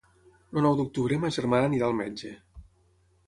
[0.59, 2.31] El nou d'octubre ma germana irà al metge.